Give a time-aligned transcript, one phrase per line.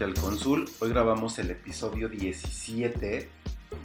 [0.00, 0.70] Nuevamente al Consul.
[0.80, 3.28] Hoy grabamos el episodio 17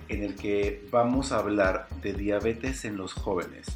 [0.07, 3.67] en el que vamos a hablar de diabetes en los jóvenes.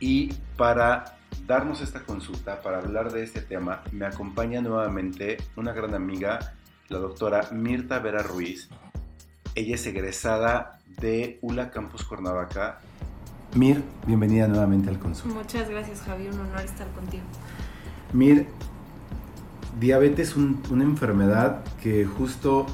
[0.00, 5.94] Y para darnos esta consulta, para hablar de este tema, me acompaña nuevamente una gran
[5.94, 6.54] amiga,
[6.88, 8.68] la doctora Mirta Vera Ruiz.
[9.54, 12.80] Ella es egresada de ULA Campus Cuernavaca.
[13.54, 15.32] Mir, bienvenida nuevamente al Consul.
[15.32, 17.24] Muchas gracias Javi, un honor estar contigo.
[18.12, 18.46] Mir,
[19.78, 22.66] diabetes es una enfermedad que justo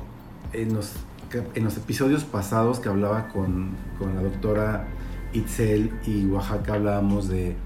[0.53, 0.95] en los,
[1.77, 4.87] episodios pasados que hablaba con, la doctora
[5.33, 7.57] Itzel y Oaxaca hablábamos de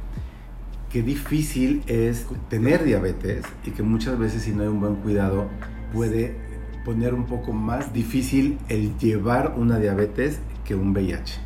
[0.90, 5.48] qué difícil es tener diabetes y que muchas veces si no hay un buen cuidado
[5.92, 6.36] puede
[6.84, 11.40] poner un poco más difícil el llevar una diabetes que un VIH.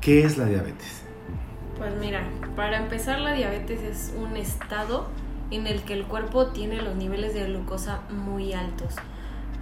[0.00, 1.02] ¿Qué es la diabetes?
[1.76, 2.22] Pues mira,
[2.54, 5.08] para empezar la diabetes es un estado
[5.54, 8.94] en el que el cuerpo tiene los niveles de glucosa muy altos.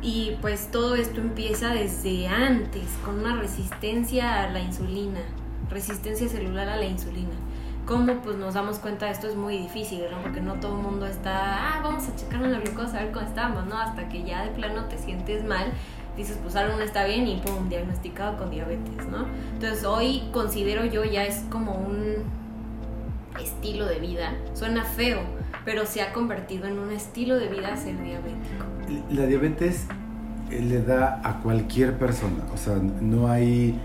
[0.01, 5.21] Y pues todo esto empieza desde antes, con una resistencia a la insulina,
[5.71, 7.35] resistencia celular a la insulina.
[7.87, 9.29] ¿Cómo pues nos damos cuenta de esto?
[9.29, 10.23] Es muy difícil, ¿no?
[10.23, 13.27] Porque no todo el mundo está, ah, vamos a checar la glucosa, a ver cómo
[13.27, 13.77] estamos, ¿no?
[13.77, 15.73] Hasta que ya de plano te sientes mal,
[16.17, 19.27] dices, pues algo no está bien y pum, diagnosticado con diabetes, ¿no?
[19.55, 22.25] Entonces hoy considero yo ya es como un
[23.41, 24.35] estilo de vida.
[24.55, 25.21] Suena feo,
[25.65, 28.65] pero se ha convertido en un estilo de vida ser diabético.
[29.11, 29.87] La diabetes
[30.51, 33.79] eh, le da a cualquier persona, o sea, no hay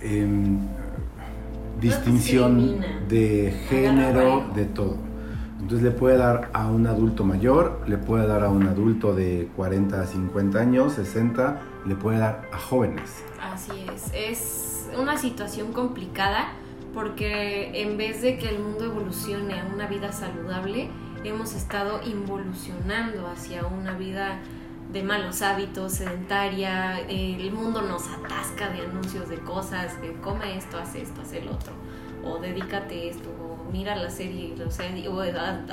[0.00, 0.26] eh,
[1.80, 4.96] distinción de género, de todo.
[5.60, 9.48] Entonces le puede dar a un adulto mayor, le puede dar a un adulto de
[9.56, 13.24] 40 a 50 años, 60, le puede dar a jóvenes.
[13.40, 16.52] Así es, es una situación complicada
[16.92, 20.90] porque en vez de que el mundo evolucione a una vida saludable,
[21.24, 24.38] hemos estado involucionando hacia una vida
[24.92, 30.78] de malos hábitos, sedentaria, el mundo nos atasca de anuncios de cosas, que come esto,
[30.78, 31.72] hace esto, hace el otro,
[32.22, 35.20] o dedícate esto, o mira la serie, o sea, o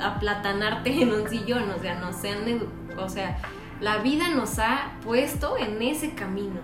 [0.00, 2.66] aplatanarte en un sillón, o sea, nos han,
[2.98, 3.38] o sea,
[3.80, 6.60] la vida nos ha puesto en ese camino.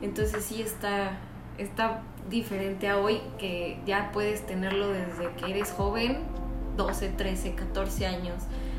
[0.00, 1.18] Entonces sí está,
[1.58, 6.18] está diferente a hoy que ya puedes tenerlo desde que eres joven
[6.76, 8.34] 12, 13, 14 años,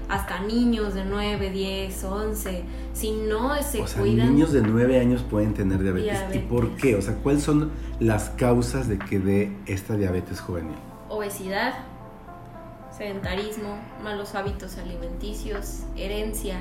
[0.09, 2.63] hasta niños de 9, 10, 11.
[2.93, 4.33] Si no se o sea, cuidan.
[4.33, 6.11] Niños de 9 años pueden tener diabetes.
[6.11, 6.43] diabetes.
[6.43, 6.95] ¿Y por qué?
[6.95, 10.75] O sea, ¿cuáles son las causas de que dé esta diabetes juvenil?
[11.09, 11.73] Obesidad,
[12.97, 16.59] sedentarismo, malos hábitos alimenticios, herencia.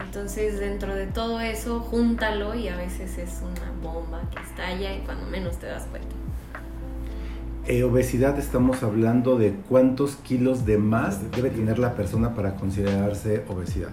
[0.00, 5.00] Entonces, dentro de todo eso, júntalo y a veces es una bomba que estalla y
[5.00, 6.23] cuando menos te das cuenta.
[7.66, 13.42] Eh, obesidad estamos hablando de cuántos kilos de más debe tener la persona para considerarse
[13.48, 13.88] obesidad.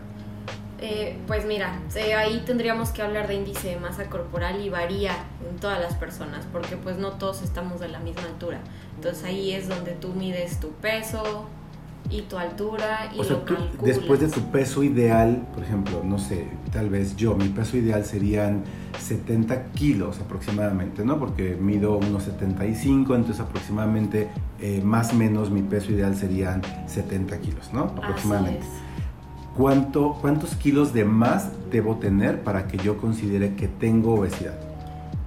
[0.81, 5.13] Eh, pues mira, eh, ahí tendríamos que hablar de índice de masa corporal y varía
[5.49, 8.59] en todas las personas, porque pues no todos estamos de la misma altura.
[8.95, 11.47] Entonces ahí es donde tú mides tu peso,
[12.11, 13.97] y tu altura y o sea, lo tú, calculas.
[13.97, 18.05] después de tu peso ideal, por ejemplo, no sé, tal vez yo, mi peso ideal
[18.05, 18.63] serían
[18.99, 21.17] 70 kilos aproximadamente, ¿no?
[21.17, 24.29] Porque mido unos 75, entonces aproximadamente
[24.59, 27.83] eh, más o menos mi peso ideal serían 70 kilos, ¿no?
[27.83, 28.65] Aproximadamente.
[29.57, 34.57] ¿Cuánto, ¿Cuántos kilos de más debo tener para que yo considere que tengo obesidad?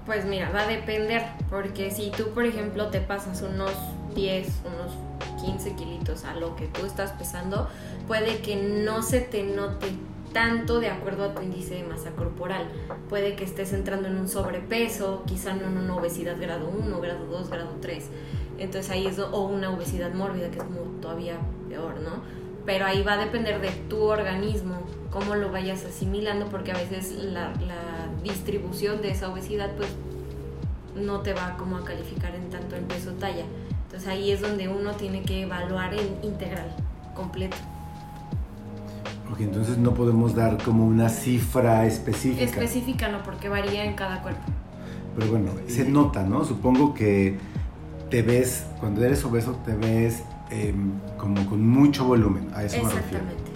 [0.06, 3.72] Pues mira, va a depender, porque si tú, por ejemplo, te pasas unos
[4.14, 4.92] 10, unos
[5.44, 7.68] 15 kilitos a lo que tú estás pesando,
[8.06, 9.88] puede que no se te note
[10.32, 12.66] tanto de acuerdo a tu índice de masa corporal.
[13.08, 17.24] Puede que estés entrando en un sobrepeso, quizá no en una obesidad grado 1, grado
[17.26, 18.04] 2, grado 3.
[18.58, 21.38] Entonces ahí es, o una obesidad mórbida, que es como todavía
[21.68, 22.22] peor, ¿no?
[22.66, 27.12] Pero ahí va a depender de tu organismo, cómo lo vayas asimilando, porque a veces
[27.12, 29.88] la, la distribución de esa obesidad, pues
[30.96, 33.44] no te va como a calificar en tanto en peso talla.
[33.94, 36.66] Entonces ahí es donde uno tiene que evaluar en integral,
[37.14, 37.56] completo.
[39.30, 42.42] Ok, entonces no podemos dar como una cifra específica.
[42.42, 44.42] Específica no, porque varía en cada cuerpo.
[45.16, 46.44] Pero bueno, se nota, ¿no?
[46.44, 47.38] Supongo que
[48.10, 50.74] te ves, cuando eres obeso, te ves eh,
[51.16, 53.24] como con mucho volumen, a eso me refiero.
[53.26, 53.52] Exactamente.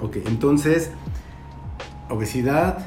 [0.00, 0.90] Ok, entonces,
[2.08, 2.78] obesidad,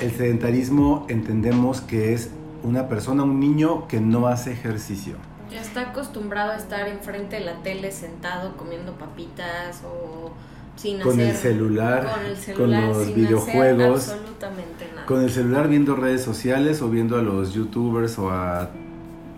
[0.00, 2.30] el sedentarismo entendemos que es
[2.62, 5.16] una persona, un niño que no hace ejercicio.
[5.50, 10.30] Ya está acostumbrado a estar enfrente de la tele sentado comiendo papitas o
[10.76, 15.06] sin con hacer el celular, con, el celular, con los sin videojuegos, hacer absolutamente nada.
[15.06, 18.70] con el celular viendo redes sociales o viendo a los youtubers o a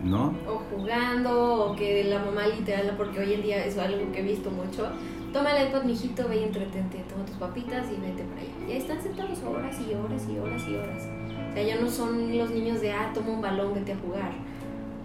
[0.05, 0.35] ¿no?
[0.47, 4.23] O jugando, o que la mamá literal, porque hoy en día es algo que he
[4.23, 4.89] visto mucho.
[5.33, 8.51] Toma el iPad, mijito, ve y entretente, toma tus papitas y vete para allá.
[8.69, 11.03] Y ahí están sentados horas y horas y horas y horas.
[11.51, 14.33] O sea, ya no son los niños de, ah, toma un balón, vete a jugar.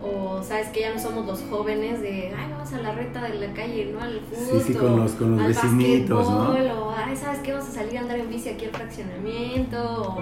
[0.01, 3.33] O sabes que ya no somos los jóvenes de, ay, vamos a la reta de
[3.39, 3.99] la calle, ¿no?
[3.99, 4.61] Al fútbol.
[4.61, 7.53] Sí, sí, con los, con los al vecinitos, O, ay, ¿sabes qué?
[7.53, 10.01] Vamos a salir a andar en bici aquí al fraccionamiento.
[10.03, 10.21] O,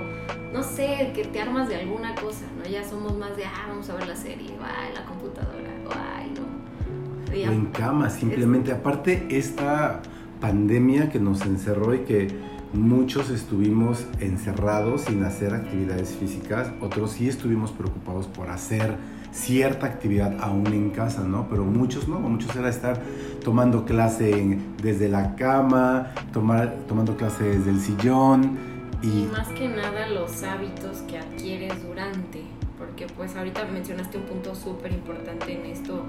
[0.53, 2.69] no sé, que te armas de alguna cosa, ¿no?
[2.69, 6.31] Ya somos más de, ah, vamos a ver la serie, ay, la computadora, o, ay,
[6.35, 7.35] no.
[7.35, 8.71] Ya- en cama, simplemente.
[8.71, 10.01] Aparte, esta
[10.39, 12.27] pandemia que nos encerró y que
[12.71, 18.95] muchos estuvimos encerrados sin hacer actividades físicas, otros sí estuvimos preocupados por hacer
[19.35, 21.47] cierta actividad aún en casa, ¿no?
[21.49, 23.01] Pero muchos no, muchos era estar
[23.43, 28.57] tomando clase en- desde la cama, tomar, tomando clase desde el sillón
[29.03, 32.41] Y y más que nada los hábitos que adquieres durante,
[32.79, 36.03] porque pues ahorita mencionaste un punto súper importante en esto,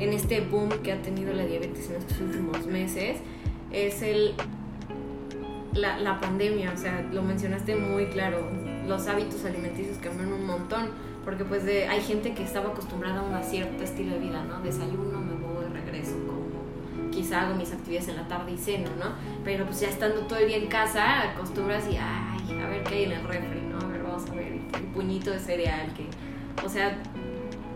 [0.00, 3.18] en este boom que ha tenido la diabetes en estos últimos meses,
[3.70, 4.34] es el
[5.74, 8.38] la, la pandemia, o sea, lo mencionaste muy claro,
[8.86, 10.88] los hábitos alimenticios cambiaron un montón,
[11.24, 14.60] porque pues de, hay gente que estaba acostumbrada a un cierto estilo de vida, ¿no?
[14.60, 16.42] Desayuno, me voy, regreso, como
[17.10, 19.12] quizá hago mis actividades en la tarde y ceno, ¿no?
[19.44, 22.94] Pero pues ya estando todo el día en casa, acostumbras y, ay, a ver qué
[22.94, 23.78] hay en el refri, ¿no?
[23.78, 26.06] A ver, vamos a ver, el puñito de cereal, que,
[26.64, 26.98] o sea,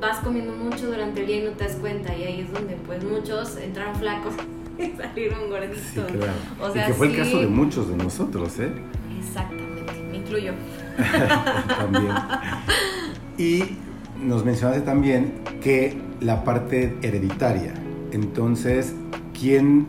[0.00, 2.74] vas comiendo mucho durante el día y no te das cuenta, y ahí es donde
[2.86, 4.34] pues muchos entran flacos
[4.78, 5.78] y salieron gorditos.
[5.78, 6.32] sí, claro.
[6.60, 7.14] O sea, y que fue sí.
[7.14, 8.72] el caso de muchos de nosotros, ¿eh?
[9.18, 10.52] Exactamente, me incluyo.
[11.78, 12.14] también.
[13.38, 13.78] Y
[14.22, 17.74] nos mencionaste también que la parte hereditaria.
[18.12, 18.94] Entonces,
[19.38, 19.88] ¿quién,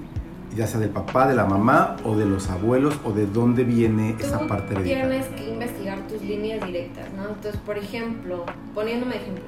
[0.55, 4.15] ya sea del papá, de la mamá o de los abuelos o de dónde viene
[4.19, 5.09] esa parte hereditaria?
[5.09, 7.29] tienes que investigar tus líneas directas, ¿no?
[7.29, 9.43] Entonces, por ejemplo, poniéndome de ejemplo,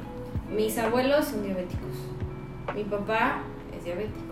[0.56, 1.94] mis abuelos son diabéticos,
[2.76, 3.42] mi papá
[3.78, 4.30] es diabético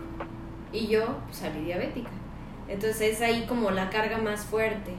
[0.72, 2.10] y yo pues, salí diabética.
[2.68, 4.92] Entonces es ahí como la carga más fuerte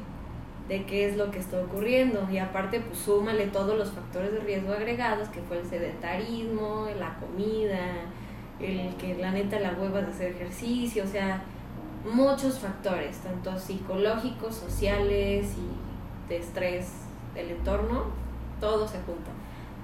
[0.70, 4.40] de qué es lo que está ocurriendo y aparte pues súmale todos los factores de
[4.40, 7.80] riesgo agregados que fue el sedentarismo, la comida,
[8.60, 11.42] el que la neta la hueva de hacer ejercicio, o sea,
[12.06, 16.92] muchos factores, tanto psicológicos, sociales y de estrés
[17.34, 18.06] del entorno,
[18.60, 19.32] todo se junta.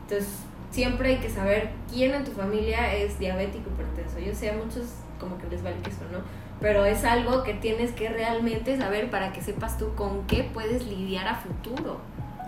[0.03, 4.19] Entonces, siempre hay que saber quién en tu familia es diabético hipertenso.
[4.19, 4.85] Yo sé, a muchos
[5.19, 6.44] como que les vale que ¿no?
[6.61, 10.87] Pero es algo que tienes que realmente saber para que sepas tú con qué puedes
[10.87, 11.99] lidiar a futuro.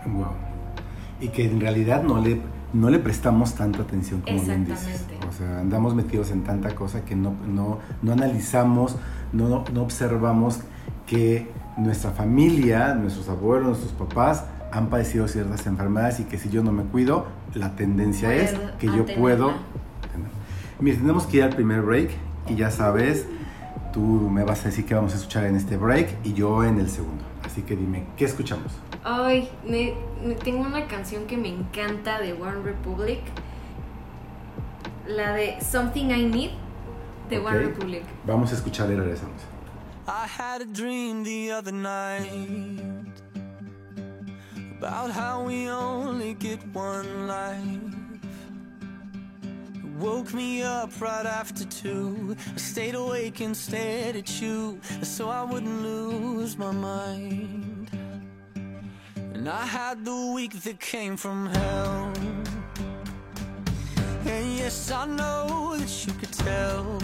[0.06, 0.28] Wow.
[1.20, 2.40] Y que en realidad no le,
[2.74, 4.88] no le prestamos tanta atención como bien dices.
[4.88, 5.28] Exactamente.
[5.28, 8.96] O sea, andamos metidos en tanta cosa que no, no, no analizamos,
[9.34, 10.62] no, no, observamos
[11.06, 16.64] que nuestra familia, nuestros abuelos, nuestros papás han padecido ciertas enfermedades y que si yo
[16.64, 19.54] no me cuido, la tendencia es que yo puedo...
[20.80, 22.12] Mira, tenemos que ir al primer break
[22.48, 23.26] y ya sabes,
[23.94, 26.80] tú me vas a decir qué vamos a escuchar en este break y yo en
[26.80, 27.24] el segundo.
[27.44, 28.72] Así que dime, ¿qué escuchamos?
[29.04, 29.94] Ay, me,
[30.26, 33.20] me- tengo una canción que me encanta de One Republic.
[35.08, 36.52] La de Something I Need
[37.30, 37.64] de One Ok.
[37.68, 38.04] Republic.
[38.26, 39.42] Vamos a escuchar y regresamos.
[40.08, 42.80] I had a dream the other night
[44.80, 47.97] about how we only get one life.
[50.00, 52.36] Woke me up right after two.
[52.54, 57.90] I stayed awake and stared at you so I wouldn't lose my mind.
[59.34, 62.14] And I had the week that came from hell.
[64.26, 67.00] And yes, I know that you could tell.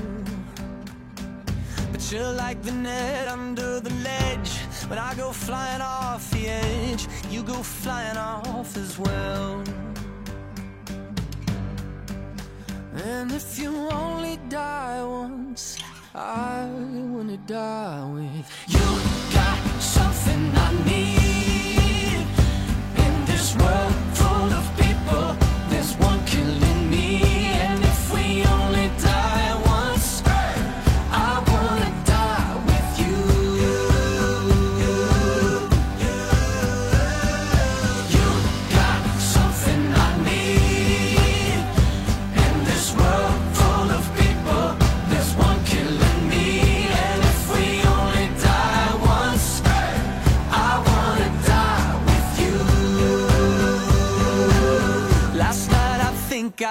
[1.91, 4.51] But you're like the net under the ledge.
[4.87, 9.63] When I go flying off the edge, you go flying off as well.
[12.95, 15.79] And if you only die once,
[16.13, 19.12] I wanna die with you.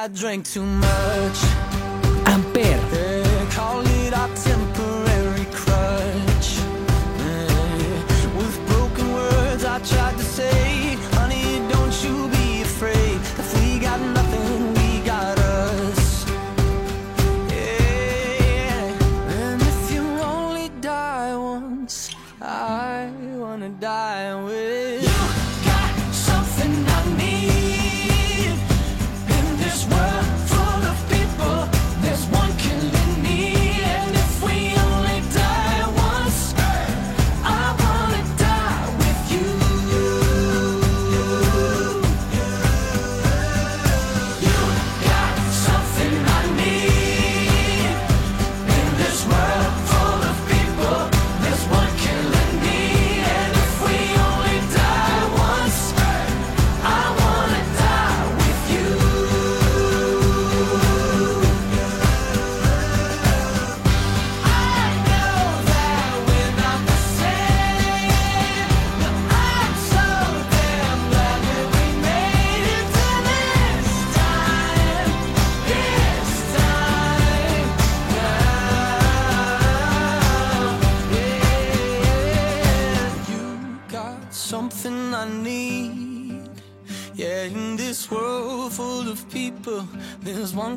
[0.02, 1.51] I drank too much.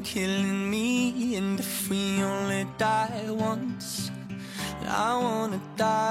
[0.06, 1.36] Killing me.
[1.36, 4.12] And if we only die once,
[4.88, 6.05] I wanna die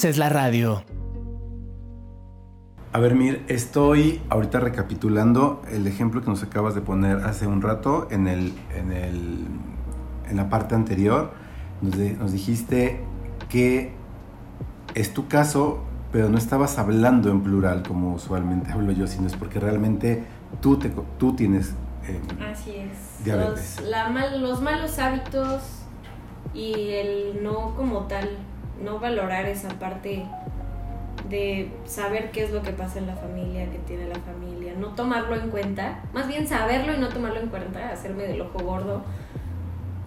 [0.00, 0.82] haces la radio.
[2.94, 7.60] A ver, Mir, estoy ahorita recapitulando el ejemplo que nos acabas de poner hace un
[7.60, 9.44] rato en, el, en, el,
[10.30, 11.32] en la parte anterior.
[11.82, 13.00] Nos, de- nos dijiste
[13.50, 13.92] que
[14.94, 15.80] es tu caso,
[16.12, 20.24] pero no estabas hablando en plural como usualmente hablo yo, sino es porque realmente
[20.62, 21.74] tú, te, tú tienes...
[22.08, 22.18] eh,
[22.50, 23.22] Así es.
[23.22, 23.80] Diabetes.
[23.82, 25.62] Los, la mal- los malos hábitos
[26.54, 28.30] y el no como tal,
[28.82, 30.24] no valorar esa parte
[31.28, 34.88] de saber qué es lo que pasa en la familia, que tiene la familia, no
[34.88, 39.02] tomarlo en cuenta, más bien saberlo y no tomarlo en cuenta, hacerme del ojo gordo,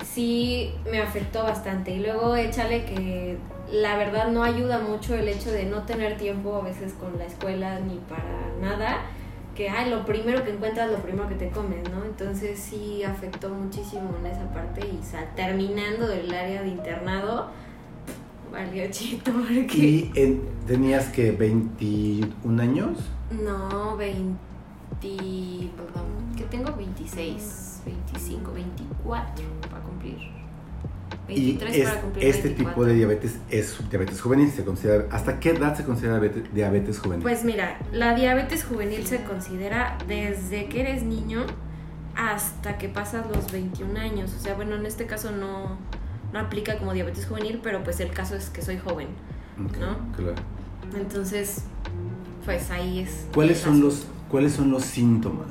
[0.04, 1.92] sí me afectó bastante.
[1.92, 3.38] Y luego échale que
[3.72, 7.26] la verdad no ayuda mucho el hecho de no tener tiempo a veces con la
[7.26, 9.02] escuela ni para nada
[9.56, 12.04] que ay, lo primero que encuentras, lo primero que te comes, ¿no?
[12.04, 15.00] Entonces sí afectó muchísimo en esa parte y
[15.36, 17.52] terminando del área de internado,
[18.54, 19.78] valió chito porque...
[19.78, 22.98] y en- tenías que 21 años.
[23.44, 24.38] No, 20...
[25.02, 26.06] Perdón,
[26.38, 30.18] que tengo 26, 25, 24 para cumplir.
[31.28, 32.72] Y 23 es- para cumplir este 24.
[32.74, 34.50] tipo de diabetes es diabetes juvenil.
[34.52, 37.24] Se considera, ¿Hasta qué edad se considera diabetes, diabetes juvenil?
[37.24, 41.46] Pues mira, la diabetes juvenil se considera desde que eres niño
[42.16, 44.34] hasta que pasas los 21 años.
[44.38, 45.78] O sea, bueno, en este caso no,
[46.34, 49.08] no aplica como diabetes juvenil, pero pues el caso es que soy joven.
[49.64, 50.12] Ok, ¿no?
[50.16, 50.36] claro.
[50.96, 51.64] Entonces,
[52.44, 53.28] pues ahí es.
[53.34, 55.48] ¿Cuáles son, los, ¿Cuáles son los síntomas?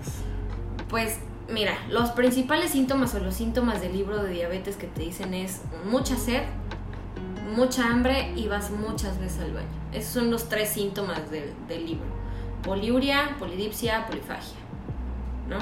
[0.88, 5.34] Pues mira, los principales síntomas o los síntomas del libro de diabetes que te dicen
[5.34, 6.42] es mucha sed,
[7.56, 9.66] mucha hambre y vas muchas veces al baño.
[9.92, 12.06] Esos son los tres síntomas del, del libro.
[12.64, 14.58] Poliuria, polidipsia, polifagia.
[15.48, 15.58] ¿No?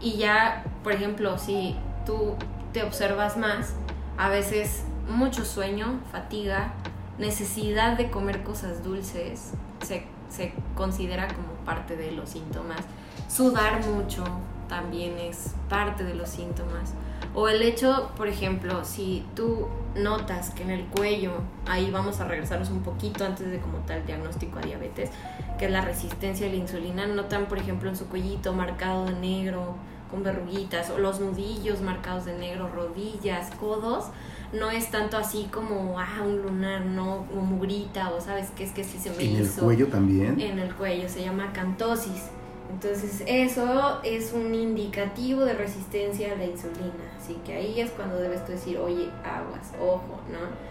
[0.00, 2.34] Y ya, por ejemplo, si tú
[2.72, 3.74] te observas más,
[4.18, 6.72] a veces mucho sueño, fatiga,
[7.18, 9.52] necesidad de comer cosas dulces,
[9.84, 12.80] se, se considera como parte de los síntomas.
[13.28, 14.24] Sudar mucho
[14.68, 16.92] también es parte de los síntomas.
[17.34, 21.32] O el hecho, por ejemplo, si tú notas que en el cuello,
[21.66, 25.10] ahí vamos a regresarnos un poquito antes de como tal diagnóstico a diabetes,
[25.58, 29.14] que es la resistencia a la insulina, notan, por ejemplo, en su cuellito marcado de
[29.14, 29.76] negro
[30.10, 34.06] con verruguitas, o los nudillos marcados de negro, rodillas, codos,
[34.52, 38.72] no es tanto así como, ah, un lunar, no, o mugrita, o sabes qué es
[38.72, 39.62] que sí se me ¿En el hizo.
[39.62, 40.40] cuello también?
[40.40, 42.30] En el cuello, se llama cantosis.
[42.70, 46.92] Entonces eso es un indicativo de resistencia a la insulina.
[47.18, 50.66] Así que ahí es cuando debes tú decir, oye, aguas, ojo, ¿no?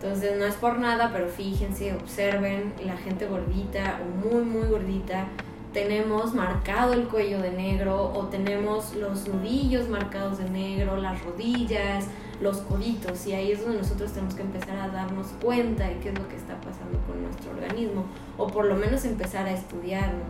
[0.00, 5.28] Entonces no es por nada, pero fíjense, observen, la gente gordita o muy, muy gordita,
[5.74, 12.06] tenemos marcado el cuello de negro o tenemos los nudillos marcados de negro, las rodillas,
[12.40, 16.10] los coditos y ahí es donde nosotros tenemos que empezar a darnos cuenta de qué
[16.10, 18.04] es lo que está pasando con nuestro organismo
[18.38, 20.22] o por lo menos empezar a estudiarnos.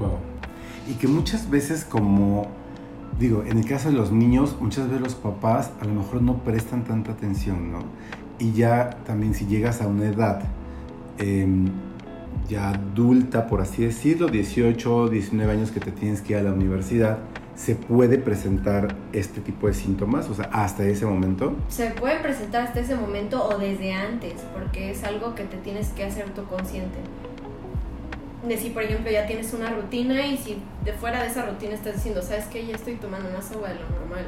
[0.00, 0.18] Wow.
[0.90, 2.48] Y que muchas veces como,
[3.20, 6.38] digo, en el caso de los niños, muchas veces los papás a lo mejor no
[6.38, 7.78] prestan tanta atención, ¿no?
[8.40, 10.42] Y ya también si llegas a una edad
[11.18, 11.70] em,
[12.48, 16.52] ya adulta, por así decirlo, 18, 19 años que te tienes que ir a la
[16.52, 17.18] universidad,
[17.54, 21.54] se puede presentar este tipo de síntomas, o sea, hasta ese momento.
[21.68, 25.88] Se puede presentar hasta ese momento o desde antes, porque es algo que te tienes
[25.88, 26.98] que hacer tú consciente.
[28.46, 31.74] De si, por ejemplo, ya tienes una rutina y si de fuera de esa rutina
[31.74, 34.26] estás diciendo, sabes que ya estoy tomando más agua de lo normal,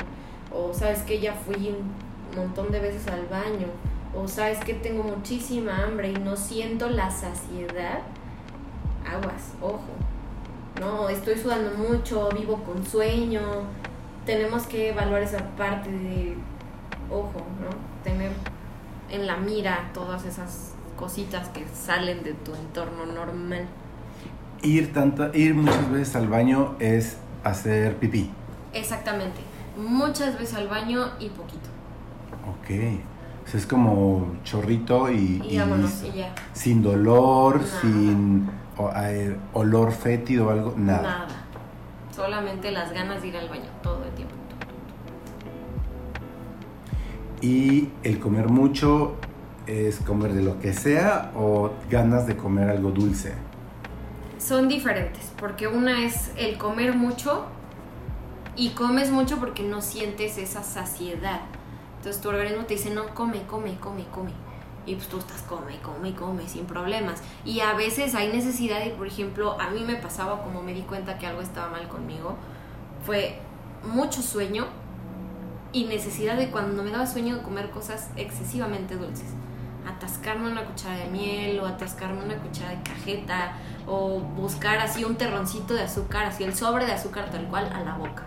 [0.53, 3.69] o sabes que ya fui un montón de veces al baño,
[4.15, 8.00] o sabes que tengo muchísima hambre y no siento la saciedad,
[9.07, 9.81] aguas, ojo.
[10.81, 13.41] No, estoy sudando mucho, vivo con sueño.
[14.25, 16.37] Tenemos que evaluar esa parte de
[17.11, 17.69] ojo, ¿no?
[18.05, 18.31] Tener
[19.11, 23.67] en la mira todas esas cositas que salen de tu entorno normal.
[24.62, 28.31] Ir, tanta, ir muchas veces al baño es hacer pipí.
[28.73, 29.41] Exactamente.
[29.77, 31.69] Muchas veces al baño y poquito.
[32.49, 33.00] Ok.
[33.49, 36.35] O sea, es como chorrito y, Y vámonos, y ya.
[36.52, 37.81] sin dolor, Nada.
[37.81, 41.02] sin o- eh, olor fétido o algo, nada.
[41.02, 41.28] Nada.
[42.14, 44.35] Solamente las ganas de ir al baño todo el tiempo.
[47.40, 49.14] Y el comer mucho
[49.66, 53.33] es comer de lo que sea o ganas de comer algo dulce.
[54.38, 57.46] Son diferentes, porque una es el comer mucho
[58.57, 61.40] y comes mucho porque no sientes esa saciedad.
[61.99, 64.33] Entonces tu organismo te dice, no, come, come, come, come.
[64.87, 67.23] Y pues tú estás come, come, come, sin problemas.
[67.45, 70.83] Y a veces hay necesidad y, por ejemplo, a mí me pasaba como me di
[70.83, 72.37] cuenta que algo estaba mal conmigo,
[73.05, 73.41] fue
[73.83, 74.67] mucho sueño
[75.73, 79.29] y necesidad de cuando me daba sueño de comer cosas excesivamente dulces.
[79.87, 83.57] Atascarme una cuchara de miel o atascarme una cuchara de cajeta
[83.87, 87.81] o buscar así un terroncito de azúcar, así el sobre de azúcar tal cual a
[87.81, 88.25] la boca.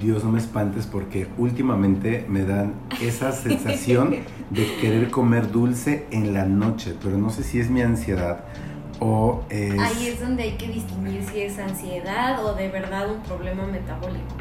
[0.00, 4.16] Dios, no me espantes porque últimamente me dan esa sensación
[4.50, 8.44] de querer comer dulce en la noche, pero no sé si es mi ansiedad
[9.00, 9.78] o es...
[9.80, 14.36] Ahí es donde hay que distinguir si es ansiedad o de verdad un problema metabólico,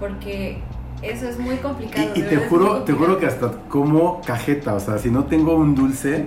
[0.00, 0.58] porque
[1.02, 2.10] eso es muy complicado.
[2.14, 5.74] Y, te juro, te juro que hasta como cajeta, o sea, si no tengo un
[5.74, 6.26] dulce,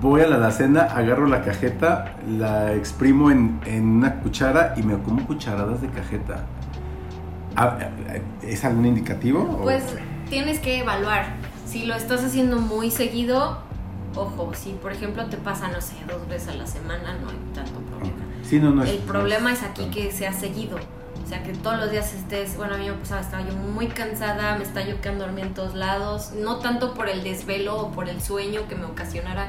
[0.00, 4.96] voy a la alacena, agarro la cajeta, la exprimo en, en una cuchara y me
[4.98, 6.44] como cucharadas de cajeta.
[7.56, 7.78] Ah,
[8.42, 9.40] ¿Es algún indicativo?
[9.42, 9.82] o- Pues
[10.28, 11.26] tienes que evaluar.
[11.66, 13.58] Si lo estás haciendo muy seguido,
[14.14, 17.36] ojo, si por ejemplo te pasa, no sé, dos veces a la semana, no hay
[17.54, 18.16] tanto problema.
[18.44, 20.76] Sí, no, no es- El no problema es aquí que sea seguido.
[21.24, 23.88] O sea, que todos los días estés, bueno, a mí me pasaba, estaba yo muy
[23.88, 27.90] cansada, me estaba yo quedando dormida en todos lados, no tanto por el desvelo o
[27.90, 29.48] por el sueño que me ocasionara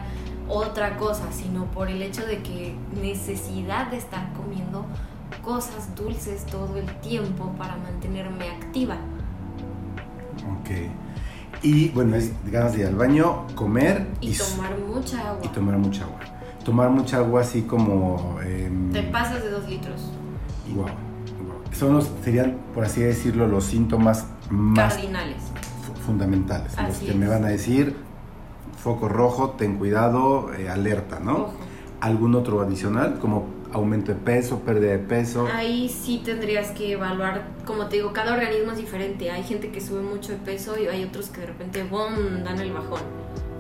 [0.50, 4.86] otra cosa, sino por el hecho de que necesidad de estar comiendo
[5.52, 8.96] cosas dulces todo el tiempo para mantenerme activa.
[10.60, 10.70] Ok.
[11.64, 15.40] Y bueno, es ganas de ir al baño, comer Y tomar mucha agua.
[15.44, 16.20] y tomar mucha agua.
[16.66, 18.40] Tomar mucha agua así como...
[18.44, 20.12] em, Te pasas de dos litros.
[20.76, 20.92] Wow, wow.
[21.72, 25.38] Son los, serían, por así decirlo, los síntomas más Cardinales.
[25.82, 26.76] fu- fundamentales.
[26.86, 27.16] los que es.
[27.16, 27.96] me van a decir,
[28.78, 31.36] foco rojo, ten cuidado, eh, alerta, ¿no?
[31.36, 31.54] Ojo.
[32.02, 33.18] ¿Algún otro adicional?
[33.20, 35.48] Como aumento de peso, pérdida de peso.
[35.54, 39.30] Ahí sí tendrías que evaluar, como te digo, cada organismo es diferente.
[39.32, 42.60] Hay gente que sube mucho de peso y hay otros que de repente, ¡bum!, dan
[42.60, 43.02] el bajón,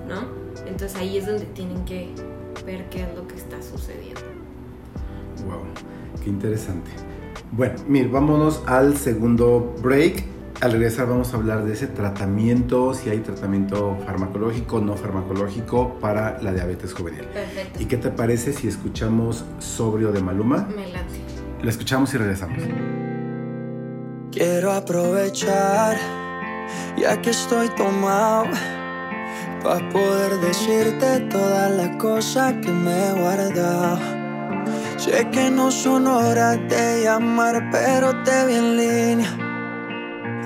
[0.07, 0.25] ¿no?
[0.65, 2.09] Entonces ahí es donde tienen que
[2.65, 4.21] ver qué es lo que está sucediendo.
[5.45, 5.61] Wow,
[6.23, 6.89] qué interesante.
[7.51, 10.36] Bueno, Mir, vámonos al segundo break.
[10.59, 16.41] Al regresar vamos a hablar de ese tratamiento, si hay tratamiento farmacológico, no farmacológico para
[16.41, 17.25] la diabetes juvenil.
[17.25, 17.79] Perfecto.
[17.79, 20.67] ¿Y qué te parece si escuchamos Sobrio de Maluma?
[20.75, 21.21] Me late.
[21.61, 22.57] Lo escuchamos y regresamos.
[24.31, 25.95] Quiero aprovechar,
[26.97, 28.45] ya que estoy tomado,
[29.63, 33.99] para poder decirte todas las cosas que me he guardado.
[34.97, 39.46] Sé que no son horas de llamar, pero te vi en línea.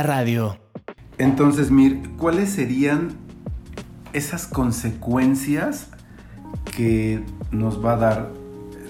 [0.00, 0.56] La radio.
[1.18, 3.10] Entonces, Mir, ¿cuáles serían
[4.14, 5.88] esas consecuencias
[6.74, 8.30] que nos va a dar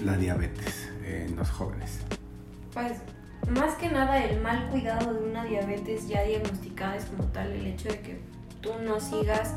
[0.05, 1.99] la diabetes en los jóvenes?
[2.73, 2.93] Pues
[3.49, 7.67] más que nada el mal cuidado de una diabetes ya diagnosticada es como tal el
[7.67, 8.21] hecho de que
[8.61, 9.53] tú no sigas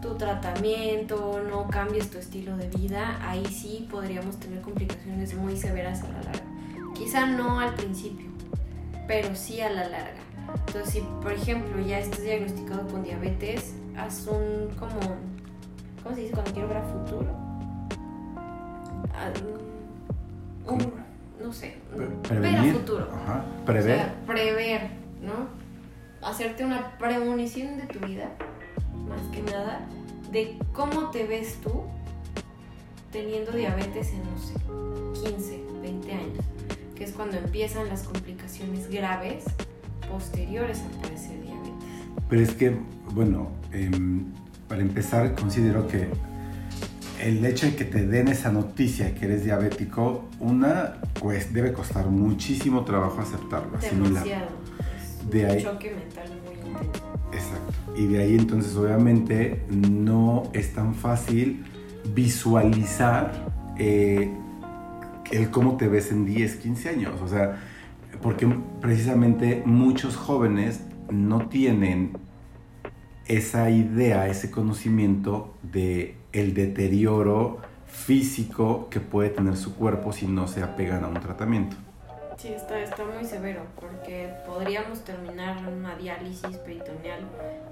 [0.00, 6.02] tu tratamiento, no cambies tu estilo de vida, ahí sí podríamos tener complicaciones muy severas
[6.02, 6.44] a la larga.
[6.94, 8.30] Quizá no al principio,
[9.06, 10.28] pero sí a la larga.
[10.66, 15.16] Entonces, si por ejemplo ya estás diagnosticado con diabetes, haz un como,
[16.02, 17.26] ¿cómo se dice cuando quiero ver a futuro?
[20.66, 20.92] Un-
[21.42, 23.08] no sé, ver a futuro.
[23.24, 23.44] Ajá.
[23.62, 23.96] O Prever.
[23.98, 24.90] sea, prever,
[25.22, 25.48] ¿no?
[26.26, 28.28] Hacerte una premonición de tu vida,
[29.08, 29.86] más que nada,
[30.32, 31.84] de cómo te ves tú
[33.12, 34.54] teniendo diabetes en, no sé,
[35.30, 36.44] 15, 20 años,
[36.94, 39.44] que es cuando empiezan las complicaciones graves
[40.10, 41.72] posteriores a padecer diabetes.
[42.28, 42.76] Pero es que,
[43.12, 44.24] bueno, em,
[44.68, 46.08] para empezar, considero que
[47.22, 52.06] el hecho de que te den esa noticia que eres diabético, una, pues debe costar
[52.06, 54.14] muchísimo trabajo aceptarlo, asimilarlo.
[54.20, 54.48] Demasiado.
[55.22, 57.04] Es De un ahí- choque mental muy intenso.
[57.32, 57.72] Exacto.
[57.96, 61.64] Y de ahí entonces obviamente no es tan fácil
[62.14, 63.32] visualizar
[63.78, 64.30] eh,
[65.32, 67.20] el cómo te ves en 10, 15 años.
[67.20, 67.58] O sea,
[68.22, 68.46] porque
[68.80, 72.18] precisamente muchos jóvenes no tienen
[73.26, 80.48] esa idea, ese conocimiento de el deterioro físico que puede tener su cuerpo si no
[80.48, 81.76] se apegan a un tratamiento.
[82.36, 87.20] Sí, está, está muy severo porque podríamos terminar en una diálisis peritoneal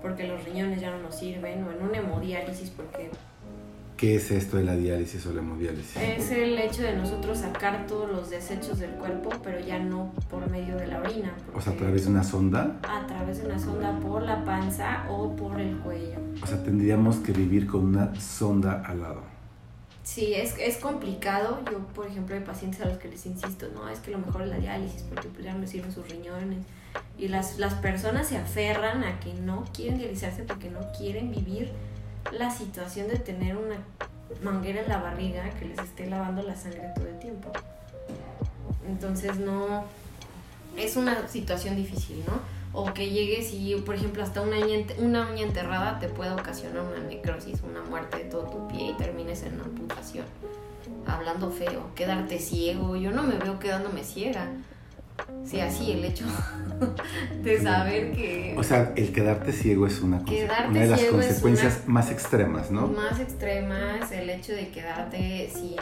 [0.03, 3.11] porque los riñones ya no nos sirven o en una hemodiálisis porque
[3.97, 5.97] ¿Qué es esto de la diálisis o la hemodiálisis?
[5.97, 10.51] Es el hecho de nosotros sacar todos los desechos del cuerpo, pero ya no por
[10.51, 11.35] medio de la orina.
[11.55, 12.77] O sea, a través de una sonda.
[12.83, 16.19] a través de una sonda por la panza o por el cuello.
[16.43, 19.23] O sea, tendríamos que vivir con una sonda al lado.
[20.03, 21.61] Sí, es, es complicado.
[21.73, 24.43] Yo, por ejemplo, hay pacientes a los que les insisto, no, es que lo mejor
[24.43, 26.59] es la diálisis porque pues ya no sirven sus riñones.
[27.17, 31.73] Y las, las personas se aferran a que no quieren dializarse porque no quieren vivir
[32.33, 33.77] la situación de tener una
[34.43, 37.51] manguera en la barriga que les esté lavando la sangre todo el tiempo.
[38.89, 39.85] Entonces no,
[40.77, 42.41] es una situación difícil, ¿no?
[42.73, 46.99] O que llegues y, por ejemplo, hasta una uña, una enterrada te puede ocasionar una
[47.07, 50.27] necrosis, una muerte de todo tu pie y termines en una amputación.
[51.07, 52.97] Hablando feo, quedarte ciego.
[52.97, 54.49] Yo no me veo quedándome ciega.
[55.45, 56.25] Sí, así el hecho
[57.43, 62.71] de saber que O sea, el quedarte ciego es una, de las consecuencias más extremas,
[62.71, 62.89] ¿no?
[62.89, 65.77] más extremas, el hecho de quedarte sin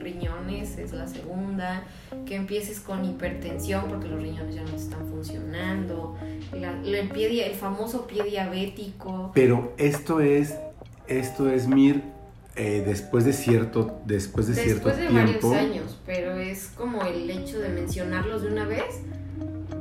[0.00, 1.84] riñones es la segunda,
[2.26, 6.16] que empieces con hipertensión porque los riñones ya no están funcionando,
[6.52, 9.30] la- el, pie, el famoso pie diabético.
[9.34, 10.54] Pero esto es,
[11.06, 12.02] esto es Mir,
[12.56, 15.50] eh, después de cierto, después de Después cierto de tiempo.
[15.50, 19.00] varios años, pero es como el hecho de mencionarlos de una vez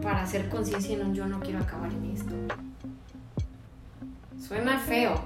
[0.02, 2.34] para hacer conciencia en un yo no quiero acabar en esto.
[4.40, 5.22] Suena feo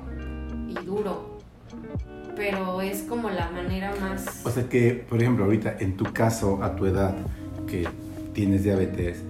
[0.67, 1.39] y duro,
[2.35, 4.45] pero es como la manera más...
[4.45, 7.15] O sea que, por ejemplo, ahorita en tu caso, a tu edad,
[7.65, 7.87] que
[8.33, 9.23] tienes diabetes,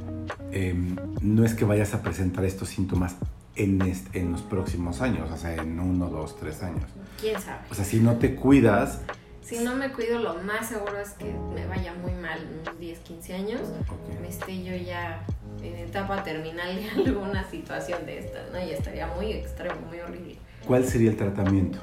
[0.51, 3.15] em, no es que vayas a presentar estos síntomas
[3.55, 3.79] en,
[4.13, 6.89] en los próximos años, o sea, en uno, dos, tres años.
[7.19, 7.59] ¿Quién sabe?
[7.69, 9.01] O sea, si no te cuidas,
[9.41, 12.77] Si no me cuido, lo más seguro es que me vaya muy mal en unos
[12.79, 13.61] 10, 15 años.
[13.89, 14.19] ok.
[14.21, 15.25] Me esté yo ya
[15.63, 18.59] en etapa terminal de alguna situación de estas, ¿no?
[18.61, 20.37] Y estaría muy extremo, muy horrible.
[20.65, 21.79] ¿cuál sería el tratamiento?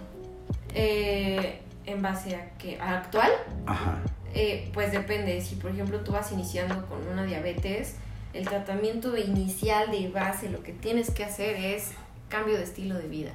[0.74, 3.30] Eh, en base a que a actual,
[3.66, 3.98] Ajá.
[4.34, 5.40] eh, pues depende.
[5.40, 7.94] Si por ejemplo tú vas iniciando con una diabetes,
[8.34, 11.92] el tratamiento inicial de base, lo que tienes que hacer es
[12.28, 13.30] cambio de estilo de vida.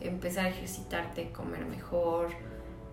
[0.00, 2.28] Empezar a ejercitarte, comer mejor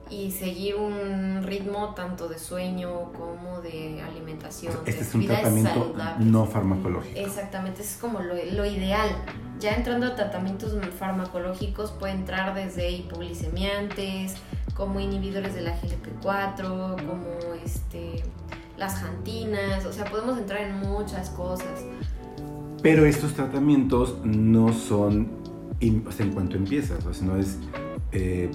[0.09, 4.73] y seguir un ritmo tanto de sueño como de alimentación.
[4.85, 6.27] Este de es un tratamiento saludables.
[6.27, 7.19] no farmacológico.
[7.19, 9.09] Exactamente, eso es como lo, lo ideal.
[9.59, 14.35] Ya entrando a tratamientos farmacológicos puede entrar desde hipoglicemiantes,
[14.75, 18.23] como inhibidores de la GLP-4, como este,
[18.77, 21.83] las jantinas, o sea, podemos entrar en muchas cosas.
[22.83, 25.29] Pero estos tratamientos no son,
[25.79, 27.57] in- o sea, en cuanto empiezas, o sea, no es,
[28.11, 28.49] eh,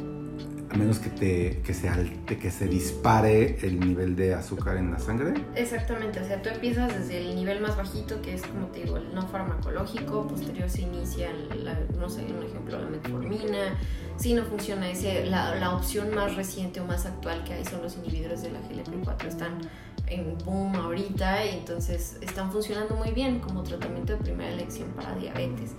[0.73, 4.93] a menos que, te, que, se alte- que se dispare el nivel de azúcar en
[4.93, 5.35] la sangre.
[5.57, 8.97] Exactamente, o sea, tú empiezas desde el nivel más bajito, que es como te digo,
[8.97, 11.29] el no farmacológico, posterior se inicia,
[11.61, 13.77] la, no sé, un ejemplo, la metformina.
[14.17, 17.83] Si no funciona ese, la, la opción más reciente o más actual que hay son
[17.83, 19.59] los inhibidores de la GLP-4, están
[20.07, 25.15] en boom ahorita y entonces están funcionando muy bien como tratamiento de primera elección para
[25.17, 25.73] diabetes,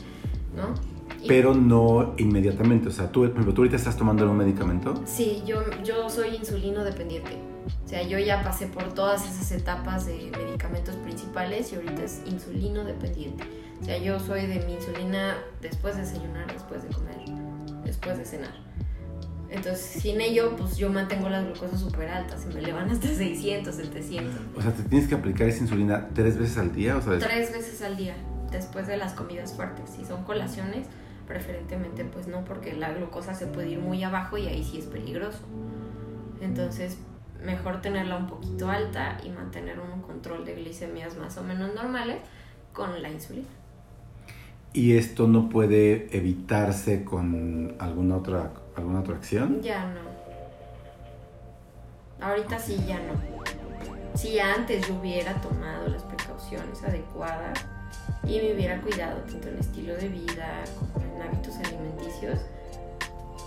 [0.55, 0.73] ¿no?
[1.27, 5.01] Pero no inmediatamente, o sea, tú, por ejemplo, tú ahorita estás tomando algún medicamento.
[5.05, 7.37] Sí, yo, yo soy insulino dependiente.
[7.85, 12.21] O sea, yo ya pasé por todas esas etapas de medicamentos principales y ahorita es
[12.25, 13.43] insulino dependiente.
[13.81, 17.17] O sea, yo soy de mi insulina después de desayunar, después de comer,
[17.83, 18.71] después de cenar.
[19.51, 23.75] Entonces, sin ello, pues yo mantengo las glucosas súper altas, se me elevan hasta 600,
[23.75, 24.33] 700.
[24.55, 27.51] O sea, te tienes que aplicar esa insulina tres veces al día, o sea, Tres
[27.51, 28.15] veces al día,
[28.51, 29.89] después de las comidas fuertes.
[29.89, 30.87] Si son colaciones,
[31.27, 34.85] preferentemente pues no, porque la glucosa se puede ir muy abajo y ahí sí es
[34.85, 35.39] peligroso.
[36.41, 36.97] Entonces,
[37.43, 42.17] mejor tenerla un poquito alta y mantener un control de glicemias más o menos normales
[42.73, 43.47] con la insulina.
[44.73, 49.61] y esto no puede evitarse con alguna otra, alguna otra acción.
[49.61, 49.99] Ya no.
[52.25, 53.13] Ahorita sí ya no.
[54.15, 57.65] Si antes yo hubiera tomado las precauciones adecuadas
[58.23, 62.39] y me hubiera cuidado tanto en estilo de vida como en hábitos alimenticios,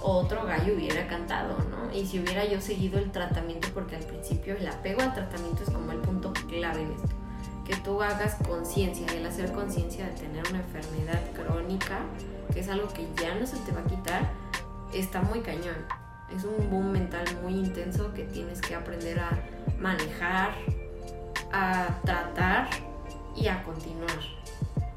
[0.03, 1.91] otro gallo hubiera cantado, ¿no?
[1.95, 5.71] Y si hubiera yo seguido el tratamiento, porque al principio el apego al tratamiento es
[5.71, 7.09] como el punto clave en esto.
[7.65, 12.01] Que tú hagas conciencia, el hacer conciencia de tener una enfermedad crónica,
[12.53, 14.31] que es algo que ya no se te va a quitar,
[14.93, 15.87] está muy cañón.
[16.37, 19.31] Es un boom mental muy intenso que tienes que aprender a
[19.79, 20.53] manejar,
[21.51, 22.69] a tratar
[23.35, 24.19] y a continuar.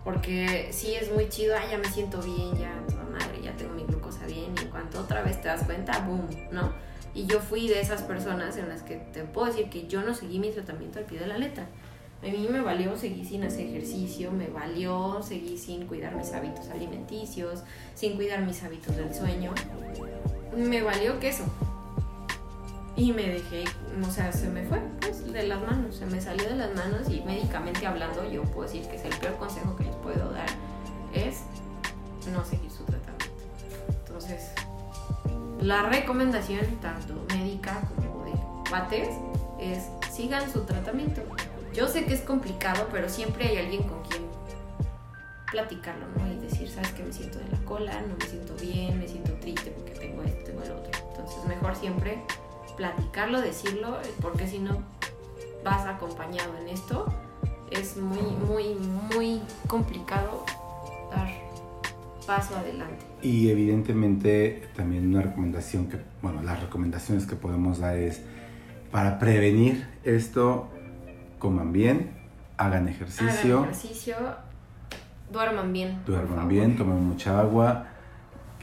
[0.07, 3.73] Porque sí es muy chido, ah, ya me siento bien, ya toda madre, ya tengo
[3.73, 6.71] mi glucosa bien y en cuanto otra vez te das cuenta, boom, ¿no?
[7.13, 10.13] Y yo fui de esas personas en las que te puedo decir que yo no
[10.13, 11.67] seguí mi tratamiento al pie de la letra.
[12.23, 16.69] A mí me valió seguir sin hacer ejercicio, me valió seguir sin cuidar mis hábitos
[16.69, 19.53] alimenticios, sin cuidar mis hábitos del sueño.
[20.55, 21.43] me valió queso.
[22.97, 23.63] Y me dejé,
[24.01, 27.07] o sea, se me fue pues, de las manos, se me salió de las manos
[27.09, 30.47] y médicamente hablando yo puedo decir que es el peor consejo que les puedo dar
[31.13, 31.43] es
[32.33, 33.27] no seguir su tratamiento.
[33.99, 34.51] Entonces,
[35.61, 38.31] la recomendación tanto médica como de
[38.67, 39.09] cuates
[39.59, 41.21] es sigan su tratamiento.
[41.75, 44.23] Yo sé que es complicado, pero siempre hay alguien con quien
[45.51, 46.27] platicarlo, ¿no?
[46.31, 49.33] Y decir, sabes que me siento de la cola, no me siento bien, me siento
[49.33, 50.91] triste porque tengo esto, tengo el otro.
[51.11, 52.23] Entonces, mejor siempre
[52.77, 54.83] platicarlo, decirlo, porque si no
[55.65, 57.11] vas acompañado en esto,
[57.71, 58.75] es muy, muy,
[59.13, 60.45] muy complicado
[61.11, 61.27] dar
[62.25, 63.05] paso adelante.
[63.21, 68.21] Y evidentemente también una recomendación que, bueno, las recomendaciones que podemos dar es
[68.91, 70.69] para prevenir esto,
[71.39, 72.11] coman bien,
[72.57, 74.15] hagan ejercicio, Hagan ejercicio,
[75.31, 76.01] duerman bien.
[76.05, 77.87] duerman bien, tomen mucha agua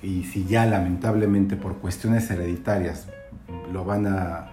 [0.02, 3.08] y si ya lamentablemente por cuestiones hereditarias
[3.72, 4.50] lo van a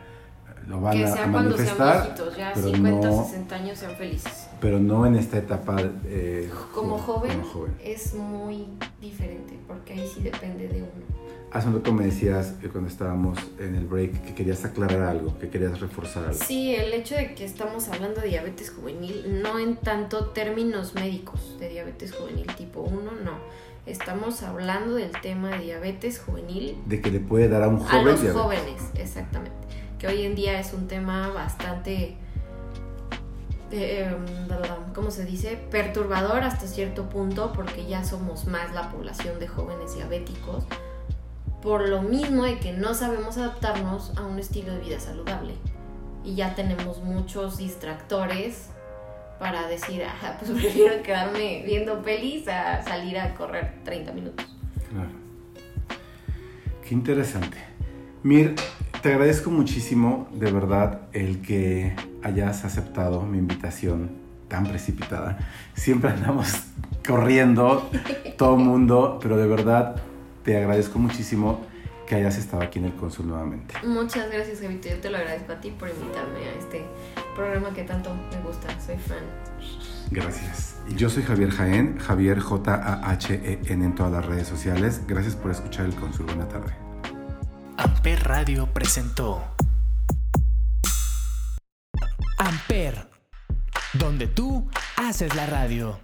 [0.68, 3.56] lo van Que a, a sea cuando sean manifestar, viejitos, ya pero 50, no- 60
[3.56, 4.48] años sean felices.
[4.62, 7.74] pero no en esta etapa eh, Como joven, como joven.
[7.84, 8.68] es muy
[9.02, 11.12] diferente, porque ahí sí depende de uno.
[11.52, 15.38] Hace un rato me decías eh, cuando estábamos en el break que querías aclarar algo,
[15.40, 16.40] que querías reforzar algo.
[16.46, 21.58] Sí, el hecho de que estamos hablando de diabetes juvenil, no en tanto términos médicos
[21.60, 23.32] de diabetes juvenil tipo 1, no.
[23.86, 27.86] Estamos hablando del tema de diabetes juvenil De que le puede dar a un a
[27.86, 28.42] joven los diabetes.
[28.42, 29.58] jóvenes, exactamente.
[29.98, 32.16] Que hoy en día es un tema bastante,
[33.72, 35.60] eh, em, ¿cómo se dice?
[35.72, 40.66] Perturbador hasta cierto punto porque ya somos más la población de jóvenes diabéticos.
[41.64, 45.54] Por lo mismo de que no sabemos adaptarnos a un estilo de vida saludable.
[46.24, 48.70] Y ya tenemos muchos distractores
[49.42, 54.46] para decir, "Ajá, pues prefiero quedarme viendo pelis a salir a correr 30 minutos.
[54.92, 55.10] Claro.
[56.88, 57.58] Qué interesante.
[58.22, 58.54] Mir,
[59.02, 64.12] te agradezco muchísimo, de verdad, el que hayas aceptado mi invitación
[64.48, 65.40] tan precipitada.
[65.74, 66.48] Siempre andamos
[67.08, 67.90] corriendo,
[68.38, 69.96] todo mundo, pero de verdad
[70.44, 71.62] te agradezco muchísimo
[72.12, 73.74] que hayas estado aquí en el Consul nuevamente.
[73.86, 74.90] Muchas gracias, Javito.
[74.90, 76.84] Yo te lo agradezco a ti por invitarme a este
[77.38, 78.68] programa que tanto me gusta.
[78.86, 79.24] Soy fan.
[80.10, 80.76] Gracias.
[80.98, 85.04] Yo soy Javier Jaén, Javier J-A-H-E-N en todas las redes sociales.
[85.08, 86.26] Gracias por escuchar el Consul.
[86.26, 86.76] Buena tarde.
[87.78, 89.42] Amper Radio presentó
[92.40, 93.08] Amper,
[93.94, 95.98] donde tú haces la radio.